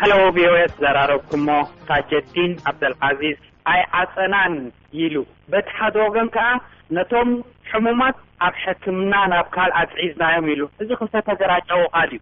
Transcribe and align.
ሀሎው 0.00 0.22
ቪኦኤ 0.36 0.64
ዘራረብኩሞ 0.80 1.48
ታጀዲን 1.88 2.52
ዓብደልዓዚዝ 2.70 3.38
ኣይዓፀናን 3.74 4.56
ይሉ 5.00 5.14
በቲሓዶገን 5.52 6.28
ከዓ 6.34 6.48
ነቶም 6.98 7.30
ሕሙማት 7.70 8.18
ኣብ 8.48 8.54
ሸክምና 8.64 9.14
ናብ 9.34 9.48
ካል 9.56 9.72
ኣፅዒዝናዮም 9.82 10.50
ኢሉ 10.54 10.62
እዚ 10.82 10.90
ክፍተ 11.00 11.14
ተገራጫዉካል 11.28 12.12
እዩ 12.18 12.20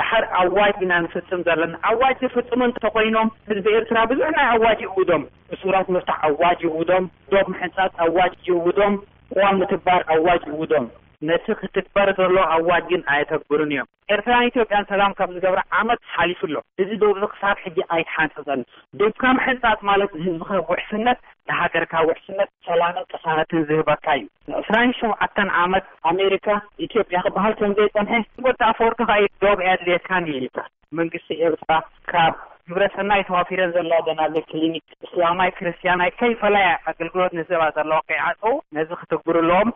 ደሓር 0.00 0.26
ኣዋጅ 0.44 0.74
ኢና 0.88 0.92
ንፍፅም 1.08 1.42
ዘለና 1.50 1.74
ኣዋጅ 1.90 2.16
ዝፍፅሙ 2.26 2.60
እንተኮይኖም 2.68 3.28
ህዝቢኤርትራ 3.52 3.98
ብዙሕ 4.12 4.30
ናይ 4.38 4.48
ኣዋጅ 4.56 4.80
ይዉ 4.86 4.96
ዶም 5.12 5.24
ብሱራት 5.52 5.90
ምፍታሕ 5.98 6.22
ኣዋጅ 6.30 6.60
ይዉ 6.68 6.78
ዶም 6.92 7.04
ዶብ 7.34 7.46
መሕንፃት 7.54 7.92
ኣዋጅ 8.06 8.32
ይዉ 8.50 8.64
ዶም 8.80 8.96
ዋብ 9.42 9.54
ምትባር 9.62 10.02
ኣዋጅ 10.16 10.42
ይዉ 10.50 10.62
ዶም 10.74 10.88
ነቲ 11.28 11.46
ክትግበር 11.60 12.08
ዘሎ 12.18 12.36
ኣዋጅ 12.54 12.84
ግን 12.92 13.02
ኣይተግብሩን 13.14 13.70
እዮም 13.74 13.88
ኤርትራን 14.14 14.46
ኢትዮጵያ 14.48 14.78
ሰላም 14.92 15.12
ካም 15.18 15.34
ዝገብረ 15.36 15.60
ዓመት 15.80 16.00
ሓሊፉኣሎ 16.14 16.54
እዚ 16.82 16.90
ደዚ 17.02 17.22
ክሳብ 17.32 17.56
ሕጂ 17.64 17.78
ኣይትሓንፅፀን 17.96 18.62
ዱብካ 19.00 19.22
መሕንፃት 19.38 19.80
ማለት 19.90 20.10
ህዝቢ 20.24 20.38
ከ 20.50 20.60
ውሕስነት 20.70 21.18
ንሃገርካ 21.50 21.94
ውሕስነት 22.10 22.48
ሰላምን 22.68 23.04
ቅሳነትን 23.12 23.64
ዝህበካ 23.68 24.06
እዩ 24.20 24.24
ንእስራን 24.52 24.94
ሸውዓተን 25.00 25.50
ዓመት 25.64 25.86
ኣሜሪካ 26.12 26.48
ኢትዮጵያ 26.86 27.20
ክበሃል 27.26 27.54
ከምዘይፀንሐ 27.60 28.20
ዝወዲ 28.38 28.60
ፈርቲከዩ 28.80 29.26
ዶብ 29.44 29.60
ያኣድሌካን 29.68 30.26
ዩኢልካ 30.32 30.58
መንግስቲ 31.00 31.30
ኤርትራ 31.48 31.72
ካብ 32.12 32.32
ግብረ 32.70 32.84
ሰናይ 32.96 33.22
ተዋፊረን 33.28 33.72
ዘለዋ 33.76 33.96
ደናግል 34.08 34.44
ክሊኒክ 34.50 34.84
እስላማይ 35.06 35.48
ክርስትያን 35.56 36.02
ይ 36.06 36.10
ከይፈላያ 36.18 36.68
ኣገልግሎት 36.90 37.32
ንባ 37.38 37.62
ዘለዎ 37.76 37.98
ከይዓፅዉ 38.10 38.52
ነዚ 38.76 38.90
ክትግብርሎዎም 39.00 39.70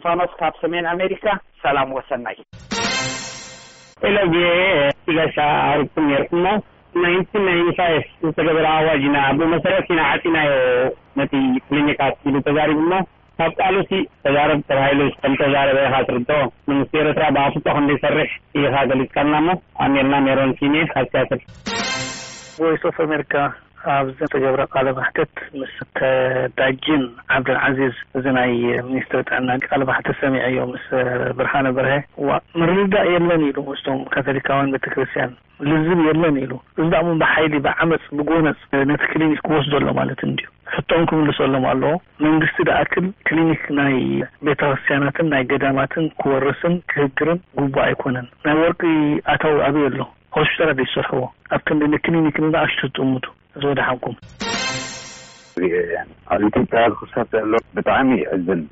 fao 0.00 0.28
asemaine 0.40 0.88
américasalamwa 0.88 2.02
eloobie 4.02 4.90
siga 5.04 5.26
sa 5.34 5.44
artu 5.62 6.00
maireu 6.00 6.36
mo 6.42 6.54
ninti 6.94 7.38
nin 7.38 7.74
faes 7.76 8.04
isega 8.28 8.54
biraa 8.54 8.80
waajina 8.86 9.32
bo 9.38 9.46
masaratina 9.46 10.10
atinayo 10.12 10.58
nati 11.16 11.36
cliniquea 11.68 12.12
idu 12.26 12.40
tojarib 12.42 12.78
moo 12.78 13.02
fa 13.36 13.48
ɓalusi 13.56 14.08
tajarob 14.22 14.60
thaylus 14.68 15.14
kam 15.22 15.36
tojarobe 15.36 15.82
xaatir 15.92 16.18
to 16.26 16.38
mon 16.66 16.84
seratrabaa 16.90 17.50
fu 17.52 17.60
to 17.60 17.70
xandi 17.70 17.98
sar 18.00 18.12
ref 18.14 18.30
i 18.54 18.60
haagalit 18.74 19.10
kannamo 19.12 19.62
a 19.78 19.88
mairna 19.88 20.20
mairon 20.20 20.54
siine 20.58 20.84
ha 20.94 21.02
saciroofamérica 21.12 23.52
ኣብዚ 23.92 24.18
ተገብረ 24.32 24.62
ቓል 24.74 24.86
ባሕተት 24.96 25.34
ምስ 25.60 25.74
ተዳጅን 25.98 27.02
ዓብድልዓዚዝ 27.36 27.96
እዚ 28.18 28.24
ናይ 28.38 28.52
ሚኒስትሪ 28.88 29.20
ጥዕና 29.30 29.48
ቃል 29.68 29.82
ባሕተት 29.90 30.16
ሰሚዐ 30.24 30.42
እዮ 30.52 30.58
ምስ 30.72 30.86
ብርሃኒ 31.40 31.66
ብርሀ 31.78 31.92
ዋ 32.28 32.38
ምርዳእ 32.60 33.08
የለን 33.14 33.42
ኢሉ 33.48 33.58
መስቶም 33.68 34.00
ካቶሊካውያን 34.14 34.72
ቤተክርስትያን 34.76 35.32
ልዝብ 35.70 35.98
የለን 36.08 36.36
ኢሉ 36.44 36.52
እዚ 36.78 36.86
ደቅሞ 36.94 37.10
ብሓይሊ 37.22 37.54
ብዓመፅ 37.66 38.04
ብጎነፅ 38.18 38.58
ነቲ 38.92 39.02
ክሊኒክ 39.12 39.40
ክወስደሎ 39.48 39.84
ማለት 40.00 40.22
እንድ 40.28 40.40
ሕቶም 40.74 41.02
ክምልሰሎም 41.10 41.64
ኣለዎ 41.72 41.94
መንግስቲ 42.24 42.58
ደኣክል 42.70 43.06
ክሊኒክ 43.28 43.62
ናይ 43.78 43.96
ቤተ 44.46 44.60
ክርስትያናትን 44.70 45.26
ናይ 45.34 45.44
ገዳማትን 45.52 46.06
ክወርስን 46.22 46.74
ክህግርን 46.92 47.40
ጉቡ 47.60 47.76
ኣይኮነን 47.86 48.28
ናይ 48.46 48.56
ወርቂ 48.62 48.80
ኣታዊ 49.34 49.56
ኣብይ 49.68 49.86
ኣሉ 49.90 50.00
ሆስፒታላ 50.38 50.70
ይሰርሕዎ 50.86 51.22
ኣብ 51.56 51.60
ክንዲ 51.68 51.84
ንክሊኒክንና 51.94 52.54
ኣሽቱ 52.66 52.86
ጥእምቱ 52.96 53.26
እዚድሓብኩም 53.58 54.14
ኦኤ 55.64 55.72
ኣብ 56.34 56.40
ኢትዮጵያ 56.48 56.78
ንክሳት 56.92 57.28
ዘሎ 57.34 57.52
ብጣዕሚ 57.76 58.08
ይዕዝን 58.22 58.62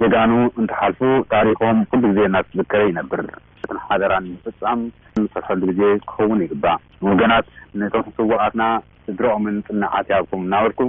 ጀጋኑ 0.00 0.32
እንትሓልፉ 0.60 1.00
ታሪኮም 1.34 1.78
ኩሉ 1.90 2.02
ግዜ 2.12 2.20
እናትዝከረ 2.28 2.80
ይነብር 2.90 3.20
እትን 3.62 3.78
ሓደራን 3.88 4.24
ንፍፃም 4.34 4.80
ንሰርሐሉ 5.22 5.60
ግዜ 5.70 5.80
ክኸውን 6.10 6.40
ይግባ 6.44 6.66
ንወገናት 7.02 7.48
ነቶም 7.80 8.06
ስዋኣትና 8.16 8.62
ስድሮኦምን 9.06 9.56
ፅናዓት 9.66 10.06
ይሃብኩም 10.12 10.44
እናበርኩ 10.46 10.80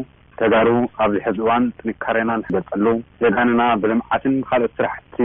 ተጋሩ 0.41 0.69
ኣብዚ 1.05 1.15
ሕዚ 1.25 1.37
እዋን 1.45 1.63
ጥንካርና 1.79 2.31
ንገልፀሉ 2.41 2.85
ጀጋንና 3.23 3.61
ብልምዓትን 3.81 4.35
ካልኦት 4.49 4.73
ስራሕቲ 4.79 5.17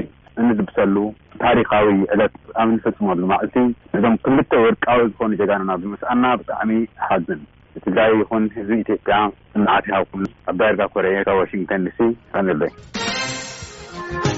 እንድብሰሉ 0.42 0.96
ታሪካዊ 1.44 1.86
ዕለት 2.14 2.34
ኣብ 2.62 2.68
ንፍፅመሉ 2.76 3.20
ማእቲ 3.34 3.54
እዞም 3.98 4.16
ክብልተ 4.24 4.50
ወርቃዊ 4.64 5.00
ዝኾኑ 5.12 5.30
ጀጋንና 5.42 5.72
ብምስኣና 5.82 6.24
ብጣዕሚ 6.40 6.72
ሓዝን 7.06 7.40
a 7.96 8.00
dawi 8.00 8.24
on 8.30 8.50
eu 8.56 8.72
etiopia 8.80 9.32
naate 9.54 9.92
hakon 9.92 10.26
a 10.46 10.52
berga 10.52 10.86
koreer 10.92 11.24
ka 11.24 11.34
washington 11.38 11.84
dici 11.84 12.16
aeey 12.36 14.35